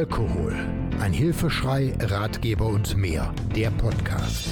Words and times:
Alkohol. 0.00 0.54
Ein 0.98 1.12
Hilfeschrei, 1.12 1.92
Ratgeber 2.00 2.68
und 2.68 2.96
mehr. 2.96 3.34
Der 3.54 3.70
Podcast. 3.70 4.48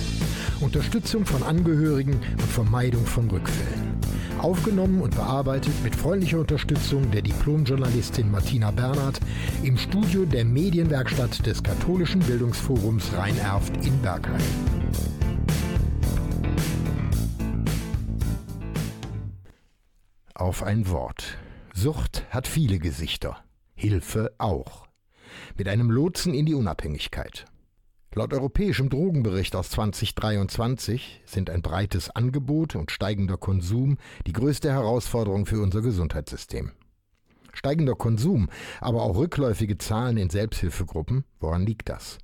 Unterstützung 0.61 1.25
von 1.25 1.43
Angehörigen 1.43 2.21
und 2.33 2.43
Vermeidung 2.43 3.07
von 3.07 3.31
Rückfällen. 3.31 3.99
Aufgenommen 4.43 5.01
und 5.01 5.15
bearbeitet 5.15 5.73
mit 5.83 5.97
freundlicher 5.97 6.41
Unterstützung 6.41 7.11
der 7.13 7.23
Diplomjournalistin 7.23 8.31
Martina 8.31 8.71
Bernhard 8.71 9.21
im 9.63 9.79
Studio 9.79 10.27
der 10.27 10.45
Medienwerkstatt 10.45 11.47
des 11.47 11.63
Katholischen 11.63 12.21
Bildungsforums 12.21 13.11
Rhein-Erft 13.17 13.75
in 13.87 13.99
Bergheim. 14.03 14.43
Auf 20.35 20.63
ein 20.63 20.91
Wort. 20.91 21.39
Sucht 21.73 22.27
hat 22.29 22.47
viele 22.47 22.79
Gesichter. 22.79 23.39
Hilfe 23.75 24.35
auch 24.37 24.88
mit 25.57 25.69
einem 25.69 25.91
Lotsen 25.91 26.35
in 26.35 26.47
die 26.47 26.55
Unabhängigkeit. 26.55 27.47
Laut 28.15 28.33
europäischem 28.33 28.89
Drogenbericht 28.89 29.55
aus 29.55 29.71
2023 29.71 31.23
sind 31.25 31.51
ein 31.51 31.63
breites 31.63 32.11
Angebot 32.11 32.75
und 32.75 32.91
steigender 32.91 33.37
Konsum 33.37 33.99
die 34.27 34.33
größte 34.33 34.73
Herausforderung 34.73 35.47
für 35.47 35.61
unser 35.61 35.83
Gesundheitssystem. 35.83 36.73
Steigender 37.53 37.95
Konsum, 37.95 38.49
aber 38.81 39.03
auch 39.03 39.17
rückläufige 39.17 39.79
Zahlen 39.79 40.17
in 40.17 40.31
Selbsthilfegruppen, 40.31 41.25
woran 41.39 41.67
liegt 41.67 41.89
das? 41.89 42.19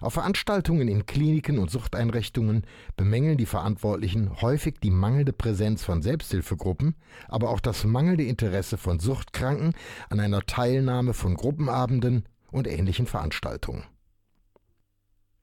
Auf 0.00 0.14
Veranstaltungen 0.14 0.88
in 0.88 1.06
Kliniken 1.06 1.58
und 1.58 1.70
Suchteinrichtungen 1.70 2.62
bemängeln 2.96 3.38
die 3.38 3.46
Verantwortlichen 3.46 4.40
häufig 4.40 4.76
die 4.82 4.90
mangelnde 4.90 5.32
Präsenz 5.32 5.82
von 5.82 6.02
Selbsthilfegruppen, 6.02 6.94
aber 7.28 7.50
auch 7.50 7.60
das 7.60 7.84
mangelnde 7.84 8.24
Interesse 8.24 8.76
von 8.76 9.00
Suchtkranken 9.00 9.72
an 10.10 10.20
einer 10.20 10.42
Teilnahme 10.42 11.14
von 11.14 11.34
Gruppenabenden 11.34 12.24
und 12.54 12.66
ähnlichen 12.66 13.06
Veranstaltungen. 13.06 13.84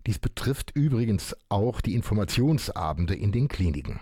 Dies 0.08 0.18
betrifft 0.18 0.72
übrigens 0.74 1.36
auch 1.50 1.82
die 1.82 1.94
Informationsabende 1.94 3.14
in 3.14 3.32
den 3.32 3.48
Kliniken. 3.48 4.00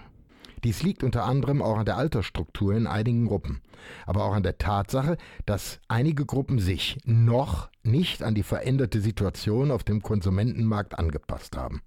Dies 0.64 0.84
liegt 0.84 1.04
unter 1.04 1.26
anderem 1.26 1.62
auch 1.62 1.78
an 1.78 1.86
der 1.86 1.98
Altersstruktur 1.98 2.74
in 2.74 2.88
einigen 2.88 3.28
Gruppen, 3.28 3.62
aber 4.06 4.26
auch 4.26 4.34
an 4.34 4.44
der 4.44 4.58
Tatsache, 4.58 5.18
dass 5.46 5.80
einige 5.88 6.26
Gruppen 6.26 6.60
sich 6.60 6.98
noch 7.06 7.70
nicht 7.84 8.24
an 8.24 8.36
die 8.36 8.44
veränderte 8.44 9.02
Situation 9.02 9.72
auf 9.72 9.84
dem 9.84 10.02
Konsumentenmarkt 10.02 11.00
angepasst 11.00 11.56
haben. 11.56 11.82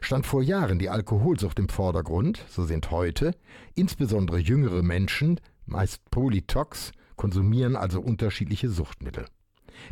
Stand 0.00 0.26
vor 0.26 0.42
Jahren 0.42 0.78
die 0.78 0.90
Alkoholsucht 0.90 1.58
im 1.58 1.68
Vordergrund, 1.68 2.44
so 2.48 2.64
sind 2.64 2.90
heute 2.90 3.34
insbesondere 3.74 4.38
jüngere 4.38 4.82
Menschen, 4.82 5.40
meist 5.64 6.10
Polytox, 6.10 6.92
konsumieren 7.16 7.76
also 7.76 8.00
unterschiedliche 8.00 8.68
Suchtmittel. 8.68 9.26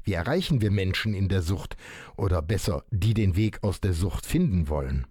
Wie 0.03 0.13
erreichen 0.13 0.61
wir 0.61 0.71
Menschen 0.71 1.15
in 1.15 1.29
der 1.29 1.43
Sucht 1.43 1.77
oder 2.17 2.43
besser, 2.43 2.85
die 2.91 3.15
den 3.15 3.37
Weg 3.37 3.63
aus 3.63 3.81
der 3.81 3.93
Sucht 3.93 4.27
finden 4.27 4.69
wollen? 4.69 5.07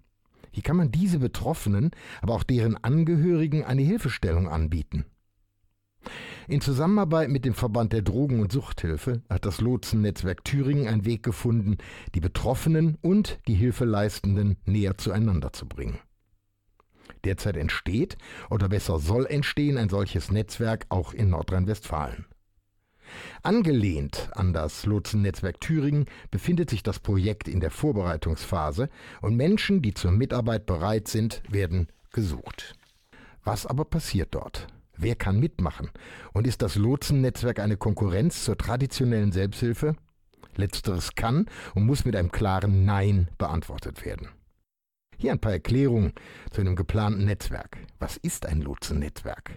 Wie 0.52 0.62
kann 0.62 0.76
man 0.76 0.92
diese 0.92 1.18
Betroffenen, 1.18 1.90
aber 2.22 2.34
auch 2.34 2.44
deren 2.44 2.76
Angehörigen 2.76 3.64
eine 3.64 3.82
Hilfestellung 3.82 4.48
anbieten? 4.48 5.04
In 6.46 6.60
Zusammenarbeit 6.60 7.30
mit 7.30 7.44
dem 7.44 7.54
Verband 7.54 7.92
der 7.92 8.02
Drogen- 8.02 8.40
und 8.40 8.52
Suchthilfe 8.52 9.22
hat 9.30 9.46
das 9.46 9.60
Lotsennetzwerk 9.60 10.44
Thüringen 10.44 10.86
einen 10.86 11.06
Weg 11.06 11.22
gefunden, 11.22 11.78
die 12.14 12.20
Betroffenen 12.20 12.98
und 13.00 13.40
die 13.48 13.54
Hilfeleistenden 13.54 14.58
näher 14.66 14.98
zueinander 14.98 15.52
zu 15.52 15.66
bringen. 15.66 15.98
Derzeit 17.24 17.56
entsteht, 17.56 18.18
oder 18.50 18.68
besser 18.68 18.98
soll 18.98 19.26
entstehen, 19.26 19.78
ein 19.78 19.88
solches 19.88 20.30
Netzwerk 20.30 20.84
auch 20.90 21.14
in 21.14 21.30
Nordrhein-Westfalen. 21.30 22.26
Angelehnt 23.42 24.30
an 24.34 24.52
das 24.52 24.86
Lotsennetzwerk 24.86 25.60
Thüringen 25.60 26.06
befindet 26.30 26.70
sich 26.70 26.82
das 26.82 26.98
Projekt 26.98 27.48
in 27.48 27.60
der 27.60 27.70
Vorbereitungsphase 27.70 28.88
und 29.20 29.36
Menschen, 29.36 29.82
die 29.82 29.94
zur 29.94 30.12
Mitarbeit 30.12 30.66
bereit 30.66 31.08
sind, 31.08 31.42
werden 31.48 31.88
gesucht. 32.12 32.74
Was 33.44 33.66
aber 33.66 33.84
passiert 33.84 34.34
dort? 34.34 34.66
Wer 34.96 35.16
kann 35.16 35.40
mitmachen? 35.40 35.90
Und 36.32 36.46
ist 36.46 36.62
das 36.62 36.76
Lotsennetzwerk 36.76 37.58
eine 37.58 37.76
Konkurrenz 37.76 38.44
zur 38.44 38.56
traditionellen 38.56 39.32
Selbsthilfe? 39.32 39.96
Letzteres 40.56 41.14
kann 41.14 41.46
und 41.74 41.84
muss 41.84 42.04
mit 42.04 42.14
einem 42.14 42.30
klaren 42.30 42.84
Nein 42.84 43.28
beantwortet 43.38 44.04
werden. 44.04 44.28
Hier 45.16 45.32
ein 45.32 45.40
paar 45.40 45.52
Erklärungen 45.52 46.12
zu 46.50 46.60
einem 46.60 46.76
geplanten 46.76 47.24
Netzwerk. 47.24 47.78
Was 47.98 48.16
ist 48.16 48.46
ein 48.46 48.60
Lotsennetzwerk? 48.60 49.52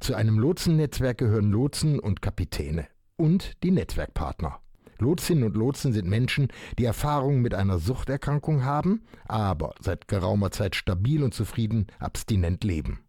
Zu 0.00 0.14
einem 0.14 0.38
Lotsennetzwerk 0.38 1.18
gehören 1.18 1.50
Lotsen 1.50 1.98
und 1.98 2.22
Kapitäne 2.22 2.86
und 3.16 3.62
die 3.62 3.70
Netzwerkpartner. 3.70 4.60
Lotsinnen 5.00 5.44
und 5.44 5.56
Lotsen 5.56 5.92
sind 5.92 6.08
Menschen, 6.08 6.48
die 6.78 6.84
Erfahrungen 6.84 7.40
mit 7.40 7.54
einer 7.54 7.78
Suchterkrankung 7.78 8.64
haben, 8.64 9.02
aber 9.26 9.74
seit 9.80 10.08
geraumer 10.08 10.50
Zeit 10.50 10.74
stabil 10.74 11.22
und 11.22 11.34
zufrieden 11.34 11.86
abstinent 11.98 12.64
leben. 12.64 13.00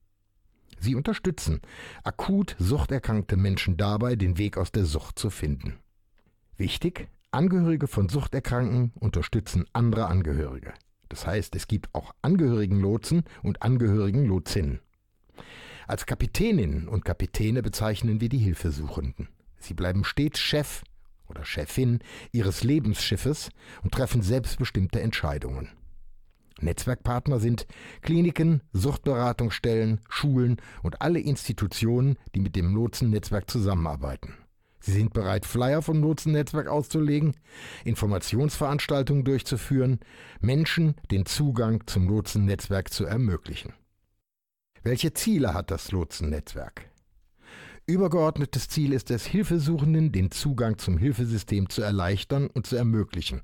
Sie 0.80 0.96
unterstützen 0.96 1.62
akut 2.03 2.56
suchterkrankte 2.59 3.38
Menschen 3.38 3.75
dabei, 3.75 4.16
den 4.16 4.38
Weg 4.38 4.58
aus 4.58 4.72
der 4.72 4.86
Sucht 4.86 5.19
zu 5.19 5.30
finden. 5.30 5.80
Wichtig, 6.58 7.09
Angehörige 7.31 7.88
von 7.88 8.09
Suchterkrankten 8.09 8.92
unterstützen 8.96 9.66
andere 9.72 10.08
Angehörige. 10.08 10.74
Das 11.09 11.28
heißt, 11.28 11.56
es 11.56 11.68
gibt 11.68 11.94
auch 11.94 12.14
Angehörigenlotsen 12.22 13.24
und 13.44 13.62
Angehörigenlotsinnen. 13.62 14.80
Als 15.90 16.06
Kapitäninnen 16.06 16.88
und 16.88 17.04
Kapitäne 17.04 17.64
bezeichnen 17.64 18.22
wir 18.22 18.30
die 18.30 18.38
Hilfesuchenden. 18.38 19.28
Sie 19.58 19.74
bleiben 19.74 20.04
stets 20.04 20.38
Chef 20.38 20.84
oder 21.28 21.44
Chefin 21.44 21.98
ihres 22.32 22.64
Lebensschiffes 22.64 23.50
und 23.82 23.92
treffen 23.92 24.22
selbstbestimmte 24.22 25.02
Entscheidungen. 25.02 25.70
Netzwerkpartner 26.62 27.40
sind 27.40 27.66
Kliniken, 28.04 28.62
Suchtberatungsstellen, 28.72 30.00
Schulen 30.08 30.58
und 30.84 31.02
alle 31.02 31.22
Institutionen, 31.22 32.18
die 32.36 32.40
mit 32.40 32.56
dem 32.56 32.76
Lotsennetzwerk 32.76 33.50
zusammenarbeiten. 33.50 34.36
Sie 34.82 34.92
sind 34.92 35.12
bereit, 35.12 35.48
Flyer 35.48 35.82
vom 35.82 36.02
Lotsennetzwerk 36.02 36.68
auszulegen, 36.68 37.36
Informationsveranstaltungen 37.84 39.24
durchzuführen, 39.24 40.02
Menschen 40.40 40.94
den 41.10 41.26
Zugang 41.26 41.82
zum 41.88 42.08
Lotsennetzwerk 42.08 42.94
zu 42.94 43.06
ermöglichen. 43.06 43.74
Welche 44.82 45.14
Ziele 45.14 45.54
hat 45.54 45.72
das 45.72 45.92
Lotsennetzwerk? 45.92 46.86
Übergeordnetes 47.86 48.70
Ziel 48.70 48.94
ist 48.94 49.12
es, 49.12 49.26
Hilfesuchenden 49.26 50.14
den 50.14 50.32
Zugang 50.32 50.78
zum 50.78 50.98
Hilfesystem 50.98 51.70
zu 51.70 51.82
erleichtern 51.82 52.48
und 52.48 52.66
zu 52.66 52.78
ermöglichen. 52.78 53.42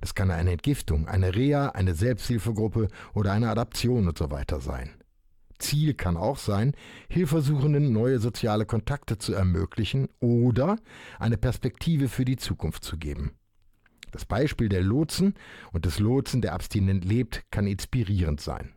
Das 0.00 0.14
kann 0.16 0.30
eine 0.30 0.52
Entgiftung, 0.52 1.06
eine 1.06 1.36
Reha, 1.36 1.68
eine 1.68 1.94
Selbsthilfegruppe 1.94 2.88
oder 3.14 3.32
eine 3.32 3.48
Adaption 3.48 4.08
und 4.08 4.18
so 4.18 4.28
sein. 4.58 4.90
Ziel 5.58 5.94
kann 5.94 6.16
auch 6.16 6.38
sein, 6.38 6.74
Hilfesuchenden 7.08 7.92
neue 7.92 8.18
soziale 8.18 8.66
Kontakte 8.66 9.18
zu 9.18 9.34
ermöglichen 9.34 10.08
oder 10.20 10.76
eine 11.20 11.36
Perspektive 11.36 12.08
für 12.08 12.24
die 12.24 12.36
Zukunft 12.36 12.82
zu 12.82 12.96
geben. 12.96 13.32
Das 14.10 14.24
Beispiel 14.24 14.68
der 14.68 14.82
Lotsen 14.82 15.34
und 15.72 15.84
des 15.84 16.00
Lotsen, 16.00 16.42
der 16.42 16.54
abstinent 16.54 17.04
lebt, 17.04 17.44
kann 17.50 17.66
inspirierend 17.66 18.40
sein 18.40 18.75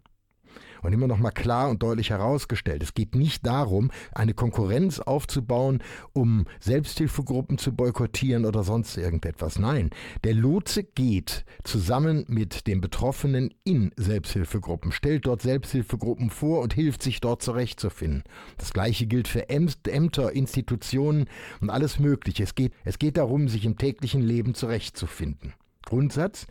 und 0.81 0.94
immer 0.94 1.07
noch 1.07 1.19
mal 1.19 1.31
klar 1.31 1.69
und 1.69 1.84
deutlich 1.84 2.09
herausgestellt. 2.09 2.84
Es 2.84 2.94
geht 2.94 3.16
nicht 3.16 3.45
darum, 3.45 3.91
eine 4.13 4.34
Konkurrenz 4.34 5.00
aufzubauen, 5.00 5.81
um 6.13 6.45
Selbsthilfegruppen 6.59 7.57
zu 7.57 7.73
boykottieren 7.73 8.45
oder 8.45 8.63
sonst 8.63 8.97
irgendetwas. 8.97 9.59
Nein, 9.59 9.90
der 10.23 10.34
Lotse 10.34 10.84
geht 10.84 11.45
zusammen 11.63 12.25
mit 12.28 12.67
den 12.67 12.81
Betroffenen 12.81 13.53
in 13.63 13.91
Selbsthilfegruppen, 13.95 14.91
stellt 14.91 15.25
dort 15.25 15.41
Selbsthilfegruppen 15.41 16.29
vor 16.29 16.62
und 16.62 16.73
hilft 16.73 17.03
sich 17.03 17.22
dort 17.22 17.41
zurechtzufinden. 17.41 18.23
Das 18.57 18.73
gleiche 18.73 19.07
gilt 19.07 19.28
für 19.28 19.50
Ämter, 19.50 20.34
Institutionen 20.34 21.25
und 21.61 21.70
alles 21.70 21.99
Mögliche. 21.99 22.43
Es 22.43 22.55
geht, 22.55 22.73
es 22.84 22.99
geht 22.99 23.17
darum, 23.17 23.47
sich 23.47 23.66
im 23.66 23.78
täglichen 23.78 24.22
Leben 24.22 24.53
zurechtzufinden. 24.53 25.53
Grundsatz, 25.90 26.46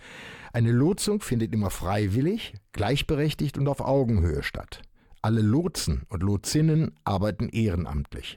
eine 0.52 0.72
Lotsung 0.72 1.20
findet 1.20 1.52
immer 1.52 1.70
freiwillig, 1.70 2.54
gleichberechtigt 2.72 3.56
und 3.56 3.68
auf 3.68 3.80
Augenhöhe 3.80 4.42
statt. 4.42 4.82
Alle 5.22 5.42
Lotsen 5.42 6.02
und 6.08 6.22
Lotsinnen 6.22 6.92
arbeiten 7.04 7.48
ehrenamtlich. 7.48 8.36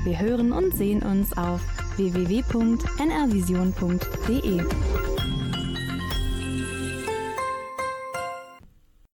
Wir 0.05 0.19
hören 0.19 0.53
und 0.53 0.75
sehen 0.75 1.03
uns 1.03 1.37
auf 1.37 1.61
www.nrvision.de. 1.97 4.63